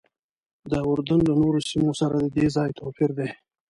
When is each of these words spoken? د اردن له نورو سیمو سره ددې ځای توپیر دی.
د 0.71 0.73
اردن 0.89 1.19
له 1.29 1.33
نورو 1.41 1.59
سیمو 1.69 1.91
سره 1.99 2.15
ددې 2.23 2.45
ځای 2.55 2.69
توپیر 2.79 3.11
دی. 3.19 3.29